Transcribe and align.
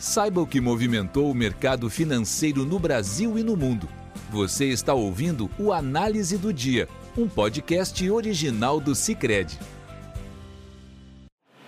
Saiba 0.00 0.40
o 0.40 0.46
que 0.46 0.62
movimentou 0.62 1.30
o 1.30 1.34
mercado 1.34 1.90
financeiro 1.90 2.64
no 2.64 2.78
Brasil 2.78 3.38
e 3.38 3.42
no 3.42 3.54
mundo. 3.54 3.86
Você 4.30 4.64
está 4.64 4.94
ouvindo 4.94 5.50
o 5.58 5.74
Análise 5.74 6.38
do 6.38 6.54
Dia, 6.54 6.88
um 7.18 7.28
podcast 7.28 8.10
original 8.10 8.80
do 8.80 8.94
Cicred. 8.94 9.58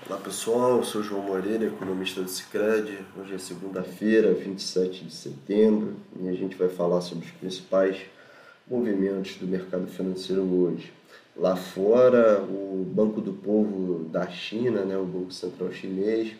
Olá 0.09 0.19
pessoal, 0.19 0.79
eu 0.79 0.83
sou 0.83 1.03
João 1.03 1.21
Moreira, 1.21 1.67
economista 1.67 2.23
do 2.23 2.31
Cicred. 2.31 3.01
Hoje 3.21 3.35
é 3.35 3.39
segunda-feira, 3.39 4.33
27 4.33 5.05
de 5.05 5.12
setembro, 5.12 5.96
e 6.19 6.27
a 6.27 6.33
gente 6.33 6.57
vai 6.57 6.71
falar 6.71 7.03
sobre 7.03 7.27
os 7.27 7.33
principais 7.33 7.99
movimentos 8.67 9.37
do 9.37 9.46
mercado 9.46 9.87
financeiro 9.89 10.41
hoje. 10.43 10.91
Lá 11.37 11.55
fora, 11.55 12.41
o 12.41 12.83
Banco 12.95 13.21
do 13.21 13.35
Povo 13.35 14.05
da 14.05 14.27
China, 14.30 14.87
né, 14.87 14.96
o 14.96 15.05
Banco 15.05 15.33
Central 15.35 15.71
Chinês, 15.71 16.33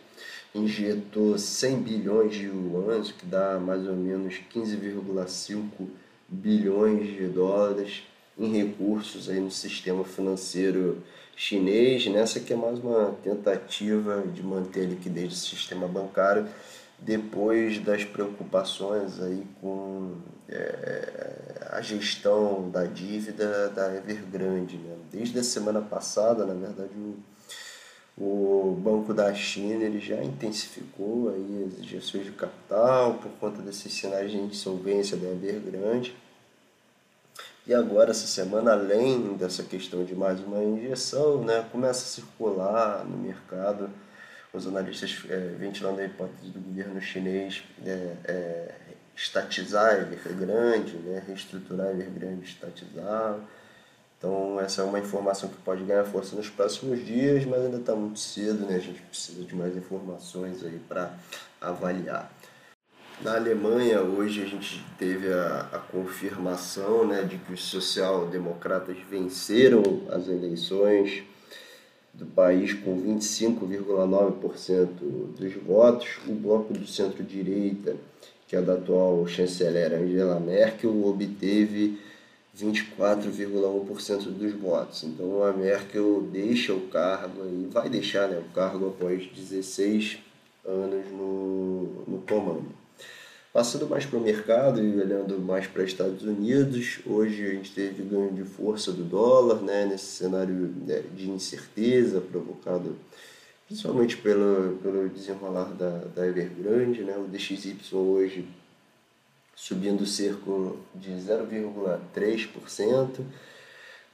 injetou 0.55 1.39
100 1.39 1.77
bilhões 1.79 2.35
de 2.35 2.47
yuans, 2.47 3.13
que 3.13 3.25
dá 3.25 3.59
mais 3.59 3.87
ou 3.87 3.97
menos 3.97 4.41
15,5 4.55 5.63
bilhões 6.29 7.07
de 7.09 7.27
dólares 7.27 8.03
em 8.39 8.53
recursos 8.53 9.29
aí 9.29 9.41
no 9.41 9.51
sistema 9.51 10.05
financeiro 10.05 11.03
chinês, 11.37 12.07
nessa 12.07 12.41
que 12.41 12.53
é 12.53 12.57
mais 12.57 12.79
uma 12.79 13.15
tentativa 13.23 14.23
de 14.33 14.43
manter 14.43 14.87
a 14.87 14.89
liquidez 14.89 15.29
do 15.29 15.35
sistema 15.35 15.89
bancário 15.89 16.47
depois 16.99 17.81
das 17.81 18.05
preocupações 18.05 19.21
aí 19.21 19.45
com 19.61 20.13
é, 20.49 21.69
a 21.71 21.81
gestão 21.81 22.71
da 22.71 22.85
dívida 22.85 23.69
da 23.71 23.95
Evergrande. 23.97 24.77
Né? 24.77 24.95
Desde 25.11 25.39
a 25.39 25.43
semana 25.43 25.81
passada, 25.81 26.45
na 26.45 26.55
verdade, 26.55 26.93
o 26.97 27.17
o 28.17 28.77
Banco 28.79 29.15
da 29.15 29.33
China 29.35 29.85
ele 29.85 29.99
já 29.99 30.23
intensificou 30.23 31.31
aí 31.31 31.69
as 31.69 31.79
injeções 31.83 32.25
de 32.25 32.33
capital 32.33 33.15
por 33.15 33.31
conta 33.33 33.63
desses 33.63 33.93
sinais 33.93 34.31
de 34.31 34.37
insolvência 34.37 35.17
da 35.17 35.29
Evergrande. 35.29 36.15
E 37.67 37.73
agora, 37.73 38.11
essa 38.11 38.27
semana, 38.27 38.73
além 38.73 39.35
dessa 39.35 39.63
questão 39.63 40.05
de 40.05 40.15
mais 40.15 40.41
uma 40.41 40.63
injeção, 40.63 41.45
né, 41.45 41.65
começa 41.71 42.03
a 42.03 42.09
circular 42.09 43.05
no 43.05 43.17
mercado 43.17 43.89
os 44.53 44.67
analistas 44.67 45.23
é, 45.31 45.37
ventilando 45.59 46.01
a 46.01 46.05
hipótese 46.05 46.51
do 46.51 46.61
governo 46.61 47.01
chinês 47.01 47.63
é, 47.87 48.17
é, 48.25 48.75
estatizar 49.17 49.95
a 49.95 49.99
Evergrande, 50.01 50.97
né, 50.97 51.23
reestruturar 51.27 51.87
a 51.87 51.91
Evergrande, 51.93 52.45
estatizar 52.45 53.39
então, 54.23 54.61
essa 54.61 54.83
é 54.83 54.85
uma 54.85 55.01
informação 55.01 55.49
que 55.49 55.57
pode 55.57 55.83
ganhar 55.83 56.05
força 56.05 56.37
nos 56.37 56.49
próximos 56.49 57.05
dias, 57.05 57.45
mas 57.45 57.61
ainda 57.65 57.79
está 57.79 57.93
muito 57.97 58.21
cedo, 58.21 58.65
né? 58.65 58.77
A 58.77 58.79
gente 58.79 59.03
precisa 59.03 59.43
de 59.43 59.53
mais 59.53 59.77
informações 59.77 60.63
aí 60.63 60.79
para 60.89 61.13
avaliar. 61.61 62.33
Na 63.21 63.35
Alemanha, 63.35 64.01
hoje 64.01 64.41
a 64.41 64.47
gente 64.47 64.81
teve 64.97 65.27
a, 65.33 65.69
a 65.73 65.79
confirmação 65.81 67.05
né, 67.05 67.23
de 67.25 67.37
que 67.37 67.53
os 67.53 67.65
social-democratas 67.65 68.97
venceram 69.11 69.83
as 70.09 70.29
eleições 70.29 71.25
do 72.15 72.27
país 72.27 72.75
com 72.75 73.03
25,9% 73.03 74.87
dos 75.37 75.53
votos. 75.65 76.21
O 76.29 76.33
bloco 76.33 76.73
do 76.73 76.87
centro-direita, 76.87 77.97
que 78.47 78.55
é 78.55 78.63
da 78.63 78.75
atual 78.75 79.27
chanceler 79.27 79.93
Angela 79.93 80.39
Merkel, 80.39 81.05
obteve 81.05 81.99
24,1% 82.57 84.25
dos 84.25 84.53
votos. 84.53 85.05
Então 85.05 85.43
a 85.43 85.53
Merkel 85.53 86.23
deixa 86.31 86.75
o 86.75 86.89
cargo 86.89 87.47
e 87.47 87.67
vai 87.71 87.89
deixar 87.89 88.29
né, 88.29 88.39
o 88.39 88.55
cargo 88.55 88.89
após 88.89 89.27
16 89.27 90.19
anos 90.65 91.11
no, 91.11 92.05
no 92.07 92.23
comando. 92.29 92.83
Passando 93.53 93.87
mais 93.87 94.07
para 94.07 94.19
o 94.19 94.23
mercado 94.23 94.83
e 94.83 94.99
olhando 94.99 95.39
mais 95.39 95.67
para 95.67 95.85
Estados 95.85 96.23
Unidos, 96.23 97.01
hoje 97.05 97.45
a 97.45 97.51
gente 97.51 97.73
teve 97.73 98.03
ganho 98.03 98.33
de 98.33 98.45
força 98.45 98.91
do 98.91 99.05
dólar, 99.05 99.61
né, 99.61 99.85
nesse 99.85 100.07
cenário 100.07 100.75
né, 100.87 101.03
de 101.15 101.31
incerteza 101.31 102.21
provocado 102.21 102.97
principalmente 103.67 104.17
pelo, 104.19 104.79
pelo 104.83 105.09
desenrolar 105.09 105.73
da, 105.75 105.99
da 106.15 106.27
Evergrande. 106.27 107.03
Né, 107.03 107.17
o 107.17 107.25
DXY 107.25 107.77
hoje 107.93 108.47
subindo 109.63 110.05
cerca 110.05 110.51
de 110.93 111.13
0,3%. 111.13 113.21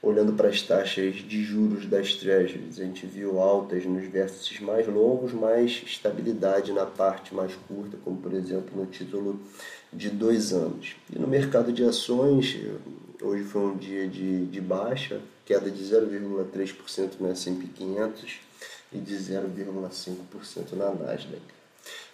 Olhando 0.01 0.31
para 0.33 0.47
as 0.47 0.61
taxas 0.61 1.15
de 1.15 1.43
juros 1.43 1.85
das 1.87 2.13
treasuries, 2.13 2.79
a 2.79 2.85
gente 2.85 3.05
viu 3.05 3.37
altas 3.39 3.83
nos 3.83 4.07
vértices 4.07 4.61
mais 4.61 4.87
longos, 4.87 5.33
mas 5.33 5.83
estabilidade 5.85 6.71
na 6.71 6.85
parte 6.85 7.35
mais 7.35 7.53
curta, 7.67 7.97
como 8.05 8.15
por 8.15 8.33
exemplo 8.33 8.79
no 8.79 8.85
título 8.85 9.41
de 9.91 10.09
dois 10.09 10.53
anos. 10.53 10.95
E 11.13 11.19
no 11.19 11.27
mercado 11.27 11.73
de 11.73 11.83
ações, 11.83 12.57
hoje 13.21 13.43
foi 13.43 13.61
um 13.61 13.75
dia 13.75 14.07
de, 14.07 14.45
de 14.45 14.61
baixa, 14.61 15.19
queda 15.45 15.69
de 15.69 15.83
0,3% 15.83 17.19
no 17.19 17.29
S&P 17.31 17.67
500 17.75 18.39
e 18.93 18.99
de 18.99 19.15
0,5% 19.15 20.71
na 20.73 20.93
Nasdaq. 20.93 21.58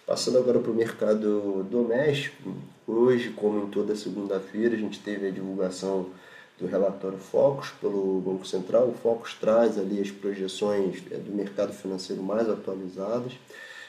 Passando 0.06 0.38
agora 0.38 0.60
para 0.60 0.70
o 0.70 0.74
mercado 0.74 1.66
doméstico, 1.68 2.54
hoje, 2.86 3.30
como 3.30 3.64
em 3.64 3.70
toda 3.70 3.96
segunda-feira, 3.96 4.76
a 4.76 4.78
gente 4.78 5.00
teve 5.00 5.26
a 5.26 5.30
divulgação 5.32 6.10
do 6.60 6.66
relatório 6.68 7.18
Focus 7.18 7.70
pelo 7.80 8.20
Banco 8.20 8.46
Central. 8.46 8.86
O 8.86 8.94
Focus 8.94 9.34
traz 9.34 9.76
ali 9.76 10.00
as 10.00 10.08
projeções 10.08 11.02
é, 11.10 11.16
do 11.16 11.32
mercado 11.32 11.72
financeiro 11.72 12.22
mais 12.22 12.48
atualizadas. 12.48 13.32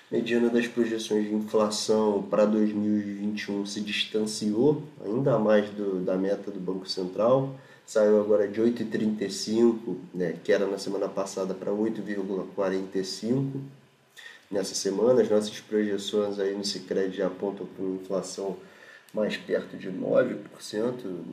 Mediana 0.10 0.50
das 0.50 0.68
projeções 0.68 1.28
de 1.28 1.36
inflação 1.36 2.24
para 2.24 2.48
2021 2.48 3.68
se 3.68 3.80
distanciou 3.80 4.82
ainda 5.06 5.38
mais 5.38 5.70
do, 5.70 6.04
da 6.04 6.18
meta 6.18 6.50
do 6.50 6.60
Banco 6.60 6.90
Central. 6.90 7.54
Saiu 7.86 8.20
agora 8.20 8.48
de 8.48 8.60
8,35, 8.60 9.96
né, 10.16 10.36
que 10.44 10.52
era 10.52 10.66
na 10.66 10.80
semana 10.80 11.08
passada, 11.08 11.54
para 11.54 11.72
8,45 11.72 13.62
nessa 14.50 14.76
semana. 14.76 15.22
As 15.22 15.30
nossas 15.30 15.60
projeções 15.60 16.40
aí 16.40 16.56
no 16.56 16.64
Cicred 16.64 17.16
já 17.16 17.28
apontam 17.28 17.66
para 17.66 17.86
uma 17.86 18.02
inflação 18.02 18.58
mais 19.14 19.38
perto 19.38 19.78
de 19.78 19.90
9% 19.92 20.38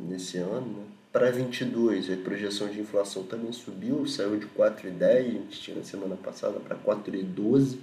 nesse 0.09 0.39
ano. 0.39 0.67
Né? 0.67 0.85
Para 1.13 1.31
22, 1.31 2.11
a 2.11 2.17
projeção 2.17 2.69
de 2.69 2.81
inflação 2.81 3.23
também 3.23 3.53
subiu, 3.53 4.07
saiu 4.07 4.37
de 4.37 4.47
4,10, 4.47 5.03
a 5.03 5.23
gente 5.23 5.61
tinha 5.61 5.77
na 5.77 5.85
semana 5.85 6.17
passada 6.17 6.59
para 6.59 6.77
4,12 6.77 7.79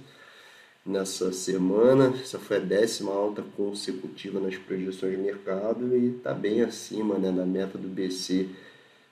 nessa 0.84 1.32
semana. 1.32 2.12
Essa 2.20 2.38
foi 2.38 2.58
a 2.58 2.60
décima 2.60 3.12
alta 3.12 3.42
consecutiva 3.56 4.38
nas 4.38 4.56
projeções 4.56 5.12
de 5.12 5.22
mercado 5.22 5.96
e 5.96 6.16
está 6.16 6.34
bem 6.34 6.60
acima 6.62 7.18
né, 7.18 7.32
da 7.32 7.46
meta 7.46 7.78
do 7.78 7.88
BC 7.88 8.48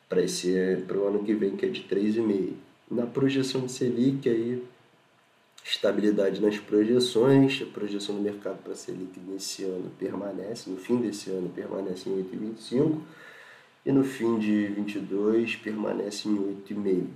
para 0.09 0.99
o 0.99 1.07
ano 1.07 1.25
que 1.25 1.33
vem, 1.33 1.57
que 1.57 1.65
é 1.65 1.69
de 1.69 1.83
3,5. 1.85 2.53
Na 2.91 3.07
projeção 3.07 3.67
de 3.67 3.73
Selic, 3.73 4.29
aí 4.29 4.63
estabilidade 5.65 6.41
nas 6.41 6.59
projeções, 6.59 7.63
a 7.63 7.67
projeção 7.67 8.15
do 8.15 8.21
mercado 8.21 8.63
para 8.63 8.73
a 8.73 8.77
Selic 8.77 9.19
nesse 9.21 9.65
ano 9.65 9.91
permanece, 9.99 10.69
no 10.71 10.77
fim 10.77 10.97
desse 10.97 11.31
ano 11.31 11.49
permanece 11.49 12.09
em 12.09 12.23
8,25 12.23 13.01
e 13.87 13.93
no 13.93 14.05
fim 14.05 14.39
de 14.39 14.67
22 14.67 15.57
permanece 15.57 16.29
em 16.29 16.37
8,5. 16.37 17.07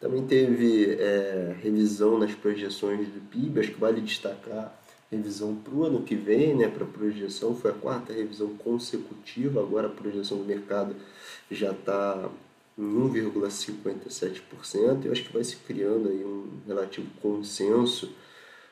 Também 0.00 0.26
teve 0.26 0.96
é, 0.98 1.56
revisão 1.62 2.18
nas 2.18 2.34
projeções 2.34 3.08
do 3.08 3.20
PIB, 3.30 3.60
acho 3.60 3.72
que 3.72 3.80
vale 3.80 4.00
destacar 4.00 4.78
revisão 5.10 5.54
para 5.54 5.72
o 5.72 5.84
ano 5.84 6.02
que 6.02 6.14
vem, 6.14 6.54
né, 6.54 6.68
para 6.68 6.84
a 6.84 6.88
projeção, 6.88 7.54
foi 7.54 7.70
a 7.70 7.74
quarta 7.74 8.12
revisão 8.12 8.48
consecutiva, 8.56 9.60
agora 9.60 9.86
a 9.86 9.90
projeção 9.90 10.38
do 10.38 10.44
mercado 10.44 10.96
já 11.50 11.70
está 11.70 12.28
1,57%. 12.78 15.04
Eu 15.04 15.12
acho 15.12 15.24
que 15.24 15.32
vai 15.32 15.44
se 15.44 15.56
criando 15.56 16.08
aí 16.08 16.24
um 16.24 16.48
relativo 16.66 17.08
consenso 17.20 18.10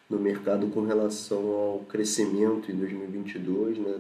no 0.09 0.19
mercado 0.19 0.69
com 0.69 0.85
relação 0.85 1.51
ao 1.51 1.81
crescimento 1.89 2.71
em 2.71 2.77
2022, 2.77 3.79
né? 3.79 3.97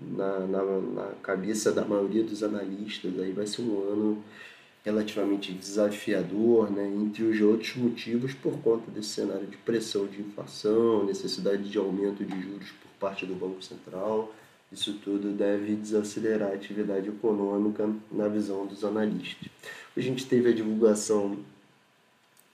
Na, 0.00 0.40
na, 0.40 0.62
na 0.62 1.12
cabeça 1.22 1.70
da 1.70 1.84
maioria 1.84 2.24
dos 2.24 2.42
analistas, 2.42 3.16
aí 3.20 3.30
vai 3.30 3.46
ser 3.46 3.62
um 3.62 3.78
ano 3.78 4.24
relativamente 4.84 5.52
desafiador, 5.52 6.70
né, 6.70 6.86
entre 6.86 7.22
os 7.22 7.40
outros 7.40 7.74
motivos, 7.76 8.34
por 8.34 8.58
conta 8.58 8.90
desse 8.90 9.10
cenário 9.10 9.46
de 9.46 9.56
pressão 9.56 10.06
de 10.06 10.20
inflação, 10.20 11.06
necessidade 11.06 11.70
de 11.70 11.78
aumento 11.78 12.22
de 12.22 12.42
juros 12.42 12.70
por 12.70 12.90
parte 13.00 13.24
do 13.24 13.34
Banco 13.34 13.62
Central, 13.62 14.30
isso 14.74 14.94
tudo 14.94 15.30
deve 15.30 15.76
desacelerar 15.76 16.50
a 16.50 16.54
atividade 16.54 17.08
econômica 17.08 17.88
na 18.10 18.26
visão 18.26 18.66
dos 18.66 18.84
analistas. 18.84 19.48
A 19.96 20.00
gente 20.00 20.26
teve 20.26 20.48
a 20.48 20.52
divulgação 20.52 21.38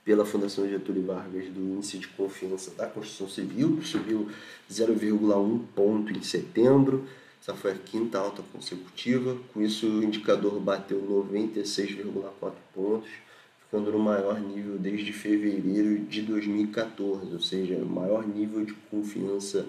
pela 0.05 0.27
Fundação 0.27 0.69
Getúlio 0.69 1.07
Vargas 1.07 1.47
do 1.47 1.61
índice 1.61 1.99
de 1.99 2.09
confiança 2.09 2.73
da 2.73 2.87
construção 2.87 3.29
civil, 3.29 3.79
que 3.79 3.87
subiu 3.87 4.29
0,1 4.71 5.61
ponto 5.75 6.13
em 6.13 6.23
setembro. 6.23 7.07
Essa 7.41 7.55
foi 7.55 7.73
a 7.73 7.75
quinta 7.75 8.19
alta 8.19 8.43
consecutiva. 8.53 9.39
Com 9.55 9.63
isso, 9.63 9.87
o 9.87 10.05
indicador 10.05 10.61
bateu 10.61 11.01
96,4 11.01 12.53
pontos, 12.75 13.09
ficando 13.65 13.91
no 13.93 13.99
maior 13.99 14.39
nível 14.39 14.77
desde 14.79 15.11
fevereiro 15.11 16.01
de 16.01 16.21
2014, 16.21 17.33
ou 17.33 17.41
seja, 17.41 17.77
o 17.77 17.87
maior 17.87 18.27
nível 18.29 18.63
de 18.63 18.75
confiança 18.91 19.67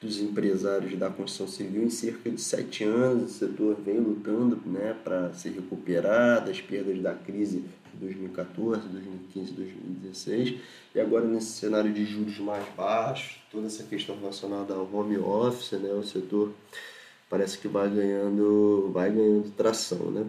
dos 0.00 0.20
empresários 0.20 0.98
da 0.98 1.08
construção 1.08 1.48
civil 1.48 1.82
em 1.82 1.90
cerca 1.90 2.30
de 2.30 2.40
sete 2.40 2.84
anos. 2.84 3.36
O 3.36 3.38
setor 3.38 3.76
vem 3.80 3.98
lutando 3.98 4.60
né, 4.66 4.94
para 5.02 5.32
se 5.32 5.48
recuperar 5.48 6.44
das 6.44 6.60
perdas 6.60 7.00
da 7.00 7.14
crise 7.14 7.64
de 7.92 8.00
2014, 8.00 8.88
2015, 8.88 9.52
2016 9.52 10.60
e 10.94 11.00
agora 11.00 11.24
nesse 11.24 11.52
cenário 11.52 11.92
de 11.92 12.04
juros 12.04 12.38
mais 12.38 12.66
baixos, 12.74 13.38
toda 13.50 13.66
essa 13.66 13.82
questão 13.84 14.18
relacionada 14.18 14.74
ao 14.74 14.88
home 14.92 15.18
office, 15.18 15.72
né, 15.72 15.92
o 15.92 16.02
setor 16.02 16.52
parece 17.28 17.58
que 17.58 17.68
vai 17.68 17.88
ganhando, 17.88 18.90
vai 18.92 19.10
ganhando 19.10 19.50
tração, 19.56 20.10
né? 20.10 20.26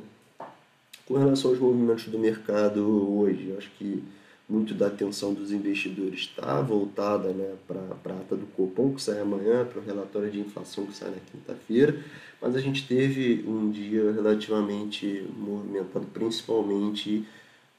Com 1.05 1.17
relação 1.17 1.51
aos 1.51 1.59
movimentos 1.59 2.05
do 2.07 2.19
mercado 2.19 2.81
hoje, 3.17 3.55
acho 3.57 3.71
que 3.77 4.03
muito 4.49 4.73
da 4.73 4.87
atenção 4.87 5.33
dos 5.33 5.51
investidores 5.51 6.21
está 6.21 6.61
voltada 6.61 7.29
né, 7.29 7.55
para 7.67 8.13
a 8.13 8.19
ata 8.19 8.35
do 8.35 8.45
Copom, 8.47 8.93
que 8.93 9.01
sai 9.01 9.19
amanhã, 9.19 9.65
para 9.65 9.79
o 9.79 9.83
relatório 9.83 10.31
de 10.31 10.39
inflação 10.39 10.85
que 10.85 10.95
sai 10.95 11.09
na 11.09 11.17
quinta-feira, 11.17 12.01
mas 12.41 12.55
a 12.55 12.61
gente 12.61 12.87
teve 12.87 13.43
um 13.45 13.69
dia 13.69 14.11
relativamente 14.13 15.27
movimentado, 15.37 16.05
principalmente 16.13 17.25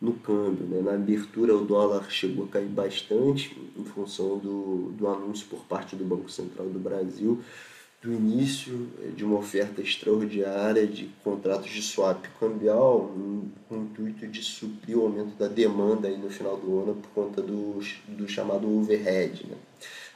no 0.01 0.13
câmbio. 0.13 0.67
Né? 0.67 0.83
Na 0.83 0.95
abertura, 0.95 1.57
o 1.57 1.65
dólar 1.65 2.11
chegou 2.11 2.45
a 2.45 2.49
cair 2.49 2.69
bastante 2.69 3.57
em 3.77 3.85
função 3.85 4.39
do, 4.39 4.93
do 4.93 5.09
anúncio 5.09 5.47
por 5.49 5.65
parte 5.65 5.97
do 5.97 6.05
Banco 6.05 6.31
Central 6.31 6.67
do 6.69 6.79
Brasil 6.79 7.43
do 8.01 8.13
início 8.13 8.89
eh, 9.03 9.09
de 9.09 9.25
uma 9.25 9.39
oferta 9.39 9.81
extraordinária 9.81 10.87
de 10.87 11.11
contratos 11.25 11.71
de 11.71 11.83
swap 11.83 12.25
cambial 12.39 13.13
com 13.69 13.75
o 13.75 13.83
intuito 13.83 14.27
de 14.27 14.43
suprir 14.43 14.97
o 14.97 15.03
aumento 15.03 15.37
da 15.37 15.49
demanda 15.49 16.07
aí 16.07 16.17
no 16.17 16.31
final 16.31 16.57
do 16.57 16.81
ano 16.81 16.95
por 16.95 17.11
conta 17.11 17.43
do, 17.43 17.81
do 18.09 18.29
chamado 18.29 18.69
overhead. 18.69 19.47
Né? 19.47 19.57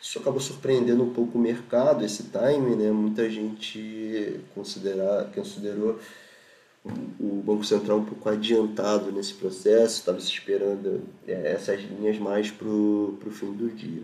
Isso 0.00 0.18
acabou 0.18 0.40
surpreendendo 0.40 1.02
um 1.02 1.12
pouco 1.12 1.38
o 1.38 1.40
mercado, 1.40 2.04
esse 2.04 2.24
timing, 2.24 2.76
né? 2.76 2.90
muita 2.92 3.28
gente 3.28 4.40
considera, 4.54 5.30
considerou 5.34 5.98
o 6.84 7.42
Banco 7.44 7.64
Central 7.64 7.98
um 7.98 8.04
pouco 8.04 8.28
adiantado 8.28 9.12
nesse 9.12 9.34
processo, 9.34 9.98
estava 9.98 10.20
se 10.20 10.28
esperando 10.28 11.02
é, 11.26 11.52
essas 11.52 11.80
linhas 11.80 12.18
mais 12.18 12.50
para 12.50 12.66
o 12.66 13.30
fim 13.30 13.52
do 13.52 13.68
dia. 13.68 14.02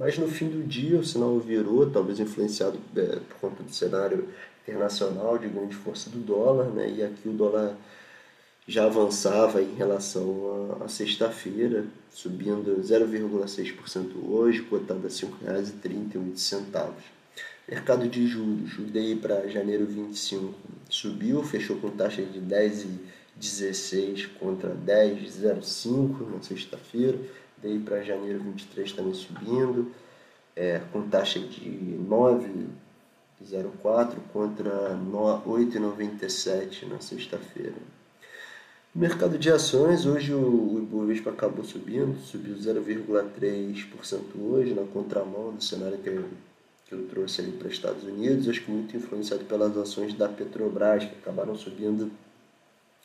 Mas 0.00 0.16
no 0.16 0.26
fim 0.26 0.48
do 0.48 0.66
dia 0.66 0.98
o 0.98 1.04
sinal 1.04 1.38
virou, 1.38 1.90
talvez 1.90 2.18
influenciado 2.18 2.80
é, 2.96 3.16
por 3.16 3.36
conta 3.38 3.62
do 3.62 3.70
cenário 3.70 4.30
internacional 4.66 5.36
de 5.36 5.46
grande 5.46 5.76
força 5.76 6.08
do 6.08 6.16
dólar, 6.20 6.70
né? 6.70 6.90
e 6.90 7.02
aqui 7.04 7.28
o 7.28 7.32
dólar 7.32 7.76
já 8.66 8.86
avançava 8.86 9.60
em 9.60 9.74
relação 9.74 10.78
à 10.82 10.88
sexta-feira, 10.88 11.84
subindo 12.10 12.80
0,6% 12.82 14.06
hoje, 14.26 14.62
cotado 14.62 15.00
a 15.00 15.10
R$ 15.10 15.14
5,38. 15.14 16.92
Mercado 17.68 18.08
de 18.08 18.26
juros, 18.26 18.78
o 18.78 19.16
para 19.18 19.48
janeiro 19.48 19.84
25 19.84 20.54
subiu, 20.88 21.42
fechou 21.42 21.76
com 21.76 21.90
taxa 21.90 22.22
de 22.22 22.40
10,16 22.40 24.30
contra 24.38 24.74
10,05 24.74 26.26
na 26.32 26.42
sexta-feira 26.42 27.18
Daí 27.62 27.78
para 27.78 28.02
janeiro 28.02 28.40
23 28.40 28.92
também 28.92 29.14
subindo, 29.14 29.92
é, 30.56 30.80
com 30.92 31.08
taxa 31.08 31.38
de 31.38 31.96
9,04 32.08 34.16
contra 34.32 34.98
8,97 35.46 36.88
na 36.88 37.00
sexta-feira. 37.00 37.76
Mercado 38.92 39.38
de 39.38 39.48
ações, 39.48 40.04
hoje 40.04 40.34
o 40.34 40.80
Ibovespa 40.82 41.30
acabou 41.30 41.64
subindo, 41.64 42.18
subiu 42.18 42.56
0,3% 42.56 44.20
hoje, 44.36 44.74
na 44.74 44.82
contramão 44.82 45.52
do 45.52 45.62
cenário 45.62 45.96
que 45.98 46.08
eu, 46.08 46.24
que 46.88 46.94
eu 46.96 47.06
trouxe 47.06 47.40
ali 47.40 47.52
para 47.52 47.68
os 47.68 47.74
Estados 47.74 48.02
Unidos, 48.02 48.48
acho 48.48 48.64
que 48.64 48.70
muito 48.70 48.96
influenciado 48.96 49.44
pelas 49.44 49.76
ações 49.76 50.12
da 50.14 50.28
Petrobras, 50.28 51.04
que 51.04 51.14
acabaram 51.22 51.56
subindo 51.56 52.10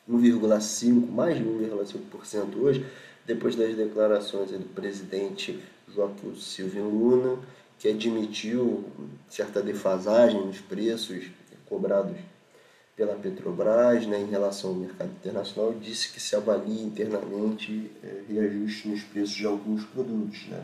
1,5%, 0.10 1.08
mais 1.08 1.38
de 1.38 1.44
1,5% 1.44 2.58
hoje, 2.58 2.84
depois 3.25 3.56
das 3.56 3.75
declarações 3.75 4.51
do 4.51 4.74
presidente 4.74 5.60
Joaquim 5.94 6.36
Silvio 6.36 6.88
Luna, 6.88 7.39
que 7.80 7.89
admitiu 7.89 8.86
certa 9.27 9.62
defasagem 9.62 10.45
nos 10.45 10.60
preços 10.62 11.25
cobrados 11.66 12.18
pela 12.95 13.16
Petrobras 13.16 14.06
né, 14.07 14.22
em 14.22 14.30
relação 14.30 14.69
ao 14.69 14.75
mercado 14.77 15.12
internacional, 15.12 15.74
disse 15.74 16.13
que 16.13 16.19
se 16.19 16.36
avalia 16.36 16.83
internamente 16.83 17.92
é, 18.01 18.22
reajuste 18.30 18.88
nos 18.88 19.04
preços 19.04 19.36
de 19.36 19.45
alguns 19.45 19.83
produtos. 19.83 20.48
Né? 20.48 20.63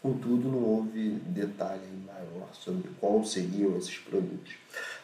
Contudo, 0.00 0.48
não 0.48 0.62
houve 0.62 1.10
detalhe 1.26 1.82
maior 2.06 2.48
sobre 2.54 2.88
quais 2.98 3.28
seriam 3.28 3.76
esses 3.76 3.98
produtos. 3.98 4.54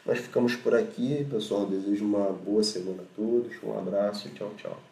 Nós 0.06 0.18
ficamos 0.18 0.56
por 0.56 0.74
aqui, 0.74 1.26
pessoal. 1.30 1.66
Desejo 1.66 2.04
uma 2.04 2.30
boa 2.32 2.62
semana 2.62 3.02
a 3.02 3.16
todos. 3.16 3.52
Um 3.62 3.78
abraço. 3.78 4.28
Tchau, 4.30 4.52
tchau. 4.56 4.91